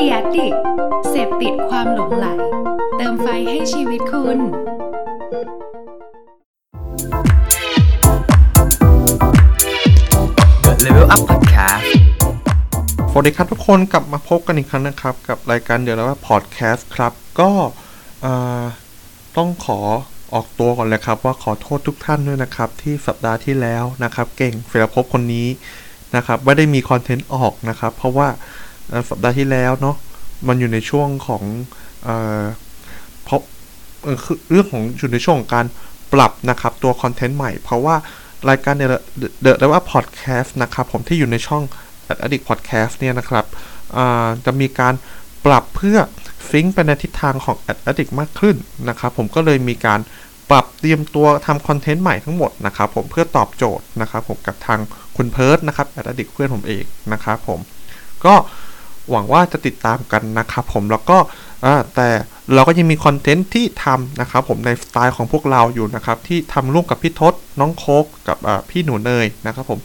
[0.00, 0.54] ดียดิก
[1.10, 2.26] เสพติดความหลงไหล
[2.96, 4.38] เติมไฟให้ชีวิตคุณ
[10.84, 11.84] Level Up Podcast
[13.10, 17.50] สวัสดีครับทุกคนกลับมาพบกันอีกครั้งนะครับ กับรายการเดี๋ยวแล้วว่าพอดแคสต์ครับ ก็
[18.22, 18.62] เอ่อ
[19.36, 19.80] ต้องขอ
[20.34, 25.48] ออกตัวก่อนเลยครับ ว่าขอโทษทุกท่านด้วยนะครับ ที่สัปดาห์ที่แล้วนะครับ เก่งเฟรพบคนนี้
[26.16, 28.59] นะครับไม่ได้มีคอนเทนต์ออกนะครับ เพราะว่าเอ่อ
[29.10, 29.96] สัปดาห์ที่แล้วเนาะ
[30.48, 31.42] มันอยู่ในช่วงของ
[32.04, 32.42] เอ่อ
[33.30, 33.42] พราะ
[34.50, 35.66] เรื่องของอยู่ในช่วงของการ
[36.12, 37.96] ปรับนะครับตัวคอนเทนต์ใหม่ เพราะว่า
[38.48, 39.02] รายการเดอะ
[39.42, 41.62] เดอะแล้วว่าพอดแคสต์นะครับผมที่อยู่ในช่อง
[42.24, 43.46] Addict Podcast เนี่ยนะครับ
[44.44, 44.94] จะมีการ
[45.46, 45.98] ปรับเพื่อ
[46.50, 47.56] ซิงค์ไปในทิศทางของ
[47.90, 48.56] Addict มากขึ้น
[48.88, 50.00] นะครับผมก็เลยมีการ
[50.50, 54.80] ปรับเตรียมตัวทำคอนเทนต์ใหม่ทั้งหมดนะครับผมเพื่อตอบโจทย์นะครับผมกับทาง
[55.16, 57.58] คุณเพิร์ดนะครับ Addict เพื่อนผมเองนะครับผม
[58.24, 58.34] ก็
[59.10, 61.18] หวังว่าจะติดตามกันนะครับผมแล้วก็
[61.96, 62.08] แต่
[62.54, 68.38] เราก็ยังมีคอนเทนต์ที่ทำนะครับผมในสไตล์ของพวกเราอยู่นะครับ ที่ทำร่วมกับพี่ทศน้องโคกกับ
[68.70, 69.80] พี่หนูเนยนะครับผม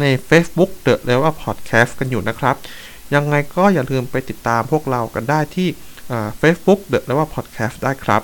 [0.00, 2.56] ใน Facebook The Level Podcast กันอยู่นะครับ
[3.14, 5.68] ยังไงก็อย่าลืมไปติดตามพวกเรากันได้ที่
[6.38, 8.22] เฟซบุ๊ก The Level Podcast ได้ครับ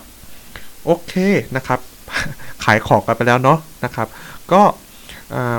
[0.84, 1.12] โอเค
[1.56, 1.80] นะครับ
[2.64, 4.08] ขายของกันไปแล้วเนาะนะครับ
[4.52, 4.62] ก็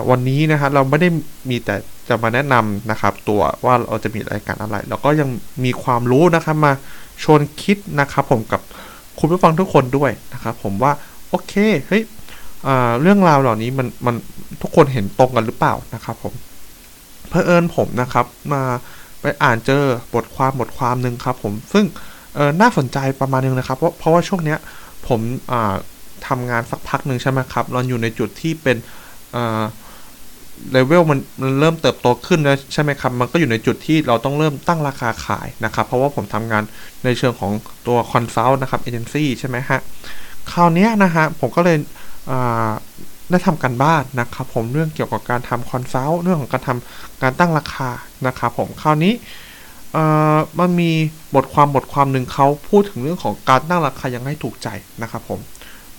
[0.10, 1.10] วันนี้นะฮะเราไม่ได้
[1.50, 1.76] มีแต่
[2.10, 5.30] จะมาแนะนำนะครับ ตัวว่าเราจะมีรายการอะไร แล้วก็ยัง
[5.66, 6.74] มีความรู้นะครับมา
[7.24, 8.62] ชวนคิดนะครับ ผมกับ
[9.20, 10.92] คุณผู้ฟังทุกคนด้วยนะครับ ผมว่า
[11.30, 11.54] โอเค
[11.88, 12.04] เฮ้ย
[13.02, 14.16] เรื่องราวเหล่านี้มันมัน
[14.62, 16.34] ทุกคนเห็นตรงกันหรือเปล่านะครับ ผม
[17.30, 18.64] เพอเอิญผมนะครับ มา
[19.22, 21.86] ไปอ่านเจอบทความบทความหนึ่งครับ ผมซึ่ง
[22.62, 24.60] น่าสนใจประมาณนึงนะครับเพราะเพราะว่าช่วงเนี้ย
[25.08, 25.20] ผม
[25.52, 25.74] อ่า
[26.28, 28.78] ทำงานสักพักหนึ่งใช่ไหมครับเราอยู่ในจุดที่เป็น
[29.36, 29.38] อ
[30.72, 36.64] เลเวลมันมันเริ่มเติบโตขึ้นแล้วใช่ไหมครับ มันก็อยู่ในจุดที่เราต้องเริ่มตั้งราคาขายนะครับ เพราะว่าผมทำงาน
[37.04, 37.52] ในเชิงของ
[37.88, 39.80] ตัว consult นะครับเอเจนซี่ใช่ไหมฮะ
[40.52, 41.78] คราวนี้นะฮะ ผมก็เลย
[43.32, 47.90] ได้ทำการบ้านนะครับ ผมเรื่องเกี่ยวกับการทำ consult เรื่องของการทำการตั้งราคา
[48.28, 49.14] นะครับผมคราวนี้
[50.60, 50.92] มันมี
[51.36, 54.68] บทความบทความหนึ่งเขาพูดถึงเรื่องของการตั้งราคายังให้ถูกใจ
[55.02, 55.40] นะครับผม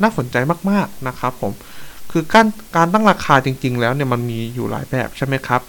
[0.03, 0.37] น่าสนใจ
[0.71, 1.53] มากๆนะครับผม
[2.11, 2.47] คือการ
[2.77, 5.61] การตั้งราคาจริง ๆ แล้วเนี่ยมันมีอยู่หลายแบบใช่ไหมครับ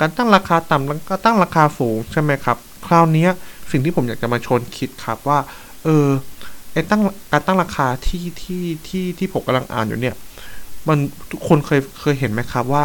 [0.00, 3.28] การตั้งราคาต่ำแล้วก็ตั้งราคาสูงใช่ไหมครับ คราวนี้
[3.70, 5.38] สิ่งที่ผมอยากจะมาชวนคิดครับว่า
[5.84, 6.06] เออ
[6.72, 10.14] ไอ้ตั้งการตั้งราคาที่ที่ที่ที่ผมกำลังอ่านอยู่เนี่ย
[10.88, 10.98] มัน
[11.30, 12.82] ทุกคนเคยเคยเห็นไหมครับว่า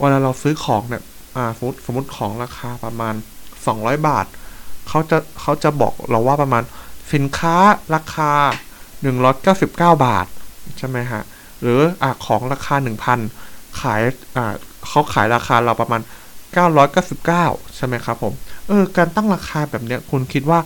[0.00, 1.02] เวลาเราซื้อของเนี่ย
[1.36, 3.14] อ่าสมมติสมมติของราคาประมาณ
[3.60, 4.26] 200 บาท
[4.88, 6.62] เขาจะเขาจะบอกเราว่าประมาณ
[7.12, 7.56] สินค้า
[7.94, 8.32] ราคา
[9.00, 10.26] 199 บาท
[10.78, 11.22] ใช่ไหมฮะ
[11.60, 12.74] หรืออ่าของราคา
[13.26, 14.00] 1,000 ขาย
[14.36, 14.54] อ่า
[14.88, 16.02] เขาขายราคาเราประมาณ
[16.88, 18.32] 999 ใช่ไหมครับผม
[18.68, 20.60] เออ การตั้งราคาแบบเนี้ยคุณคิดว่า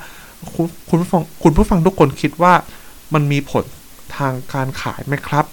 [0.54, 2.52] คุณคุณผู้ฟังคุณผู้ฟังทุกคนคิดว่า
[3.14, 3.64] มันมีผล
[4.16, 5.44] ทางการขายไหมครับ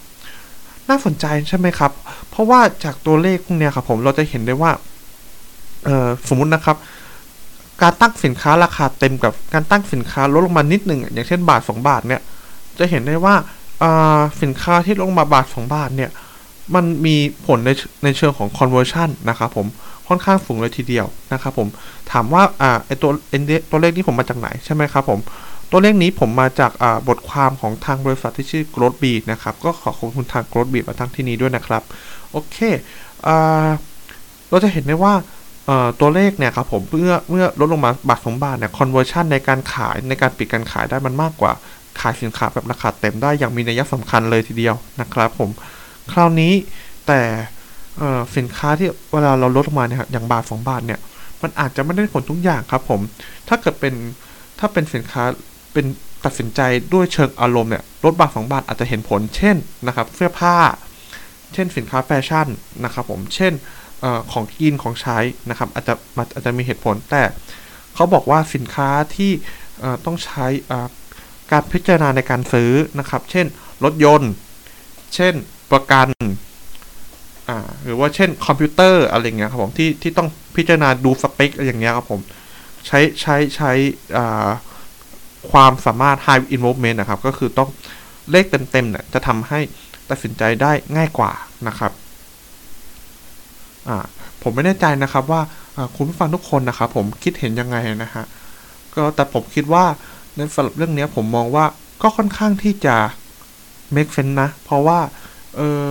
[0.90, 1.92] น่าสนใจใช่ไหมครับ
[2.30, 4.72] เพราะว่าจากตัวเลขพวกเนี้ยครับผมเราจะเห็นได้ว่า
[5.86, 6.78] เออสมมุตินะครับ
[7.82, 12.22] การตั้งสินค้าราคาเต็มกับการตั้งสินค้าลดลงมานิดหนึ่งอย่างเช่นบาท 2 บาทเนี่ย
[12.80, 13.36] จะเห็นได้ว่า
[14.42, 16.12] สินค้าที่ลงมาบาท2บาทเนี่ย
[16.76, 17.16] มันมี
[17.46, 17.70] ผลใน
[18.04, 19.68] ในเชิงของ conversion นะครับผม
[20.08, 21.68] ค่อนข้างสูงเลยทีเดียวนะครับผม
[22.12, 23.12] ถามว่าอ่าไอตัว
[23.72, 25.20] ตัวเลขนี้ผมมาจากไหนใช่ไหมครับผม
[25.72, 31.84] ตัวเลขนี้ผมมาจากอ่าบทความของทางบริษัทที่ชื่อ Growth b e นะครับก็ขอขอบคุณทาง Growth b e มาทั้งที่นี้ด้วยนะครับ
[32.32, 32.58] โอเค
[33.28, 33.68] อ่า
[34.50, 35.14] เราจะเห็นได้ว่า
[36.00, 41.52] ตัวเลขเนี่ยครับผมเมื่อเมื่อลดลงมาบาทสองบาทเนี่ย conversion ในการขายในการปิดการขายได้มันมากกว่า
[42.00, 45.50] ขายสินค้าแบบราคาเต็มได้อย่างมีนัยสำคัญเลยทีเดียวนะครับผม
[46.12, 46.54] คราวนี้
[47.08, 47.22] แต่
[48.38, 51.00] สินค้าที่เวลาเราลดลงมาเนี่ยครับอย่างบาทสองบาทเนี่ย
[51.42, 53.00] มันอาจจะไม่ได้ผลทุกอย่างครับผม
[53.48, 53.94] ถ้าเกิดเป็น
[54.60, 55.24] ถ้าเป็นสินค้า
[55.74, 55.86] เป็น
[56.26, 56.62] ตัดสินใจ
[56.94, 59.56] ด้วยเชิงอารมณ์เนี่ยลดบาทสองบาทอาจจะเห็นผล เช่น
[59.88, 60.56] นะครับเสื้อผ้า
[61.54, 62.48] เช่นสินค้าแฟชั่น
[62.84, 63.54] นะครับผม เช่น
[64.04, 65.18] อของกินของใช้
[65.50, 65.94] นะครับอาจจะ
[66.36, 67.24] อาจจะมีเหตุผลแต่
[67.96, 69.32] เขาบอกว่าสินค้าที่
[70.06, 70.46] ต้องใช้
[71.52, 73.46] การพิจารณาในการซื้อนะครับ เช่น
[73.84, 74.32] รถยนต์
[75.16, 75.34] เช่น
[75.72, 76.08] ประกัน
[77.84, 82.22] หรือว่าเช่นคอมพิวเตอร์อะไรเงี้ยครับผมที่ที่ต้องพิจารณาดูสเปคอะไรอย่างเงี้ยครับผม
[82.88, 83.72] ใช้ใช้ใช้
[85.52, 87.70] ความสามารถ high involvement นะครับ ก็คือต้อง
[88.32, 89.60] เลขเต็มๆเนี่ยจะทำให้
[90.10, 91.32] ตัดสินใจได้ง่ายกว่า
[91.68, 91.92] นะครับ
[94.44, 95.42] ผมไม่แน่ใจนะครับว่า
[95.96, 98.26] คุณผู้ฟังทุกคนนะครับผมคิดเห็นยังไงนะฮะ
[98.96, 99.86] ก็แต่ผมคิดว่า
[100.36, 101.66] ในสำหรับเรื่องเนี้ยผมมองว่า
[102.02, 102.96] ก็ค่อนข้างที่จะ
[103.96, 105.00] make sense นะ เพราะว่า
[105.56, 105.90] เออ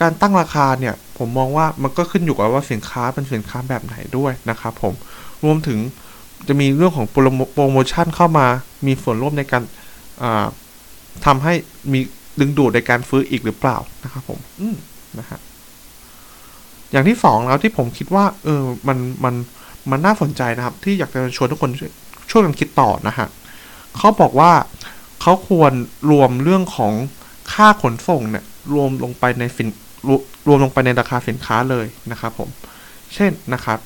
[0.00, 4.94] การตั้งราคาเนี่ย ผมมองว่ามันก็ขึ้นอยู่กับว่าสินค้าเป็นสินค้าแบบไหนด้วยนะครับผม
[5.44, 5.78] รวมถึง
[6.48, 8.46] จะมีเรื่องของโปรโมโปรโมชั่นเข้ามา
[8.86, 9.62] มีส่วนร่วมในการ
[11.26, 11.54] ทำให้
[11.92, 12.00] มี
[12.40, 14.76] ดึงดูดในการซื้ออีกหรือเปล่านะครับผม อืม
[15.18, 15.40] นะฮะ
[16.92, 19.34] อย่างที่สองแล้วที่ผมคิดว่า เออ มันมัน
[19.90, 21.70] มันน่าสนใจนะครับ ที่อยากจะชวนทุกคน
[22.30, 23.26] ช่วยกันคิดต่อนะฮะ
[23.98, 24.52] เขาบอกว่า
[25.20, 25.72] เขาควร
[26.10, 26.92] รวมเรื่องของ
[27.52, 28.44] ค่าขนส่งเนี่ย
[28.74, 29.68] รวมลงไปในสิน
[30.48, 32.48] รวมลงไปในราคาสินค้าเลยนะครับผม
[33.14, 33.78] เช่นนะครับ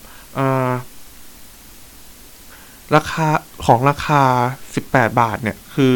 [2.96, 3.28] ราคา
[3.66, 4.22] ของราคา
[4.70, 5.94] 18 บาทเนี่ยคือ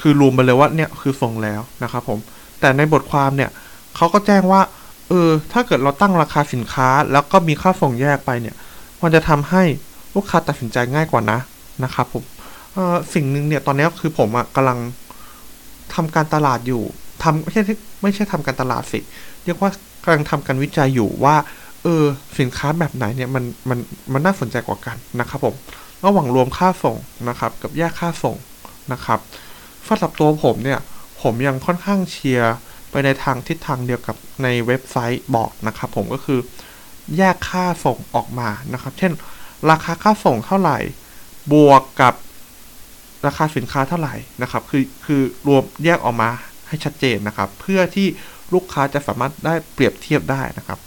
[0.00, 2.18] คือรวมไปเลยว่าเนี่ยคือส่งแล้วนะครับผม
[2.60, 3.50] แต่ในบทความเนี่ย
[3.96, 4.62] เขาก็แจ้งว่า
[5.08, 8.56] เออ ถ้าเกิดเราตั้งราคาสินค้า แล้วก็มีค่าส่งแยกไปเนี่ย
[9.02, 9.62] มันจะทำให้
[10.14, 11.38] ลูกค้าตัดสินใจง่ายกว่านะ
[11.84, 12.24] นะครับผม
[13.14, 14.78] สิ่งหนึ่งเนี่ยตอนนี้คือผมอะกำลัง
[15.94, 16.82] ทำการตลาดอยู่
[17.22, 17.62] ทำไม่ใช่
[18.02, 19.00] ไม่ใช่ทำการตลาดสิ
[19.44, 19.70] เรียกว่า
[20.04, 21.36] กำลังทำการวิจัยอยู่ว่า
[21.82, 22.04] เออ
[22.38, 23.78] สินค้าแบบไหนเนี่ยมันมัน
[24.12, 25.54] มันน่าสนใจกว่ากันนะครับผม
[26.04, 26.96] ระหว่างรวมค่าส่ง
[27.28, 28.36] นะครับ กับแยกค่าส่ง
[28.92, 29.18] นะครับ
[29.86, 30.80] สำหรับตัวผมเนี่ย
[31.22, 32.54] ผมยังค่อนข้างเชียร์
[32.90, 36.40] ไปในทางทิศทางเดียวกับในเว็บไซต์บอกนะครับ ผมก็คือ
[37.16, 39.12] แยกค่าส่งออกมานะครับ เช่น
[39.70, 40.78] ราคาค่าส่งเท่าไหร่
[41.52, 42.14] บวกกับ
[43.26, 46.30] ราคาสินค้าเท่าไหร่นะครับคือคือรวมแยกออกมา
[46.68, 48.06] ให้ชัดเจนนะครับ เพื่อที่
[48.54, 50.78] ลูกค้าจะสามารถได้เปรียบเทียบได้นะครับ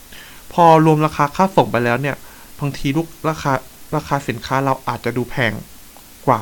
[0.54, 2.16] พอรวมราคาค่าส่งไปแล้วเนี่ย
[2.60, 3.54] บางทีลูกราคา
[3.96, 5.52] ราคาสินค้าเราอาจจะดูแพง
[6.28, 6.42] กว่า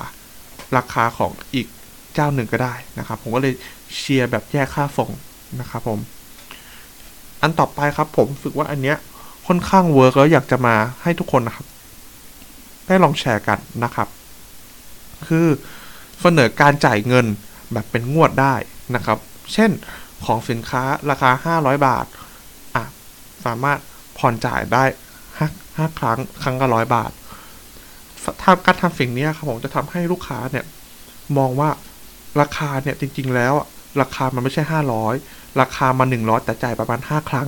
[0.78, 1.68] ราคาของอีก
[2.14, 3.54] เจ้าหนึ่งก็ได้นะครับ ผมก็เลย
[3.96, 5.12] เชียร์แบบแยกค่าส่ง
[5.60, 6.00] นะครับผม
[7.42, 8.98] อันต่อไปครับผมรู้สึกว่าอันเนี้ย
[9.48, 11.66] ค่อนข้างเวิร์กแล้วอยากจะมาให้ทุกคนนะครับ
[12.88, 14.08] ได้ลองแชร์กันนะครับ
[15.28, 15.48] คือ
[16.22, 17.26] เสนอการจ่ายเงิน
[17.74, 18.56] แบบเป็นงวดได้
[18.96, 19.18] นะครับ
[19.54, 19.72] เช่น
[20.26, 22.06] ของสินค้าราคา 500 บาท
[22.76, 22.84] อะ
[23.46, 23.80] สามารถ
[24.18, 24.84] ผ่อนจ่ายได้
[25.78, 27.12] ห้าครั้งครั้งละร้อยบาท
[28.44, 30.66] ทำการทำสิ่งนี้ครับผมจะทำให้ลูกค้าเนี่ย
[31.38, 31.70] มองว่า
[32.42, 33.54] ราคาเนี่ยจริง ๆ แล้ว
[34.02, 35.16] ราคามันไม่ใช่ห้าร้อย
[35.62, 37.48] ราคามาหนึ่งร้อยแต่จ่ายประมาณห้าครั้ง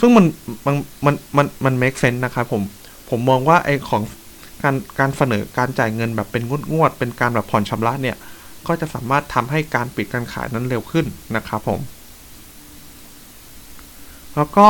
[0.00, 0.24] ซึ่งมัน
[0.66, 0.74] มัน
[1.04, 2.62] มันมันมัน make sense นะครับผม
[3.10, 4.02] ผมมองว่าไอของ
[4.64, 8.16] การการเสนอการจ่ายเงินแบบเป็นงวดงวดเป็นการแบบผ่อนชำระเนี่ย
[8.66, 11.06] ก็จะสามารถทำให้การปิดการขายนั้นเร็วขึ้น
[11.36, 11.80] นะครับผม
[14.36, 14.66] แล้วก็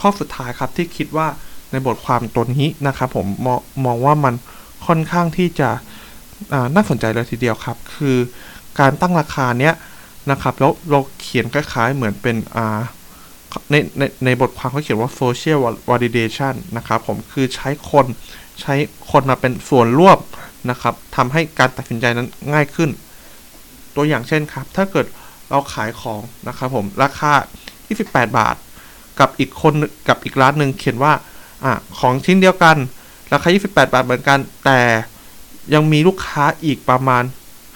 [0.00, 1.28] ข้อสุดท้ายครับที่คิดว่า
[1.70, 4.34] ในบทความตัวนี้นะครับผมมองมองว่ามัน
[4.86, 5.70] ค่อนข้างที่จะ
[6.74, 8.16] น่าสนใจเลยทีเดียวครับ คือ
[8.80, 9.74] การตั้งราคาเนี้ย
[10.30, 12.36] นะครับแล้วเราเขียนคล้ายๆเหมือนเป็น
[13.70, 15.58] ในในในบทความเขาเขียนว่า social
[15.90, 18.06] validation นะครับผมคือใช้คน
[18.60, 18.74] ใช้
[19.10, 20.18] คนมาเป็นส่วนร่วม
[20.70, 22.90] นะครับทำให้การตัดสินใจนั้นง่ายขึ้น
[23.96, 25.06] ตัวอย่างเช่นครับ ถ้าเกิด
[25.50, 27.32] เราขายของนะครับผมราคา
[27.84, 28.56] 28 บาท
[29.20, 29.74] กับอีกคน
[30.08, 31.12] กับอีกร้านหนึ่งเขียนว่า
[31.64, 32.76] อะของชิ้นเดียวกัน
[33.32, 34.80] ราคา 28 บาทเหมือนกัน แต่
[35.74, 37.22] ยังมีลูกค้าอีกประมาณ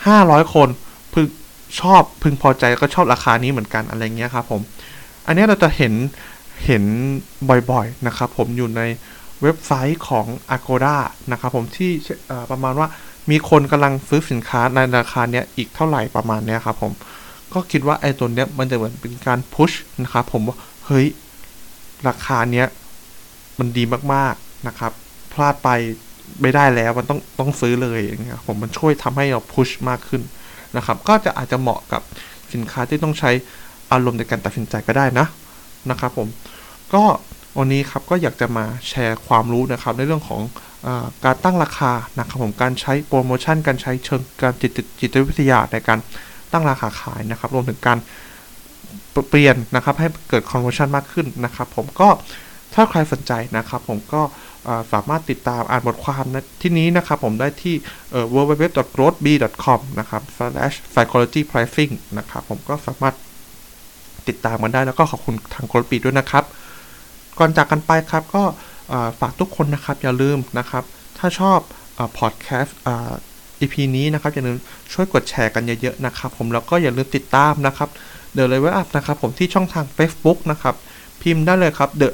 [0.00, 0.68] 500 คน
[1.12, 1.26] พึง
[1.80, 4.60] ชอบพึงพอใจก็ชอบราคานี้เหมือนกันอะไรเงี้ยครับผม
[5.26, 5.92] อันนี้เราจะเห็น
[6.66, 6.84] เห็น
[7.70, 8.82] บ่อยๆนะครับผมอยู่ใน
[9.42, 10.96] เว็บไซต์ของ Agoda
[11.32, 11.90] นะครับผมที่
[12.50, 12.88] ประมาณว่า
[13.30, 16.92] มีคนกำลังซื้อสินค้าในราคาเนี้ยอีกเท่าไหร่ประมาณเนี้ยครับผม
[17.52, 19.70] ก็คิดว่าไอ้ตัวเนี้ยมันจะเหมือนเป็นการพุช
[20.02, 20.56] นะครับผมว่า
[20.86, 21.06] เฮ้ย
[22.08, 22.66] ราคาเนี้ย
[23.58, 23.84] มันดี
[24.14, 24.92] มากๆนะครับ
[25.32, 25.68] พลาดไป
[26.42, 30.22] ไม่ได้แล้วมันต้องต้องซื้อเลยอย่างเงี้ยผมมันช่วยทำให้เราพุชมากขึ้น
[30.76, 32.02] นะครับ ก็จะอาจจะเหมาะกับ
[32.54, 33.30] สินค้าที่ต้องใช้
[33.92, 35.26] อารมณ์ในการตัดสินใจก็ได้นะ
[35.90, 36.28] นะครับผม
[36.94, 37.02] ก็
[37.58, 40.40] วันนี้ครับก็อยากจะมาแชร์ความรู้นะครับในเรื่องของ
[40.86, 40.88] อ
[41.24, 44.70] การตั้งราคานะครับผมการใช้โปรโมชั่น การใช้เชิงการจิต
[45.00, 45.98] จิตวิทยาในการ
[46.52, 47.98] ตั้งราคาขายนะครับ รวมถึงการ
[49.28, 52.08] เปลี่ยนนะครับให้เกิดคอนเวอร์ชันมากขึ้นนะครับ ผมก็
[52.74, 54.22] ถ้าใครสนใจนะครับ ผมก็
[54.92, 56.24] สามารถติดตามอ่านบทความ
[56.62, 57.74] ที่นี้นะครับผมได้ที่
[58.34, 60.22] www.growthb.com นะครับ
[60.92, 63.14] psychology pricing นะครับ ผมก็สามารถ
[64.28, 66.44] ติดตามกันได้แล้วก็ขอบคุณทาง Growthb ด้วยนะครับ
[67.38, 68.42] ก่อนจากกันไปครับก็
[69.20, 70.84] ฝากทุกคนนะครับอย่าลืมนะครับ
[71.18, 71.58] ถ้าชอบ
[72.18, 72.76] พอดแคสต์
[73.60, 74.58] EP นี้นะครับอย่าลืม
[74.92, 77.88] ช่วยกดแชร์กันเยอะๆนะครับ ผมแล้วก็อย่าลืมติดตามนะครับ
[78.36, 80.74] The Level Up นะครับผมที่ช่องทาง Facebook นะครับ
[81.22, 82.08] พิมพ์ได้เลยครับ The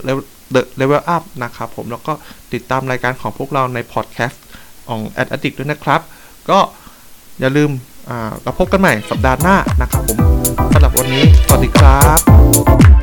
[0.54, 2.12] The Level Up นะครับผมแล้วก็
[2.52, 4.44] ติดตามรายการของพวกเราในพอดแคสต์
[4.88, 6.00] ของ Ad Addict ด้วยนะครับ
[6.50, 6.58] ก็
[7.40, 7.70] อย่าลืม
[8.42, 10.18] เราพบกันใหม่สัปดาห์หน้านะครับผม
[10.72, 13.01] สำหรับวันนี้ สวัสดีครับ